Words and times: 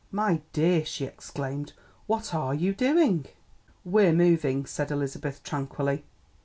"My 0.11 0.41
dear!" 0.51 0.83
she 0.83 1.05
exclaimed. 1.05 1.73
"What 2.07 2.33
are 2.33 2.55
you 2.55 2.73
doing?" 2.73 3.27
"We're 3.85 4.13
moving," 4.13 4.65
said 4.65 4.89
Elizabeth 4.89 5.43
tranquilly. 5.43 6.05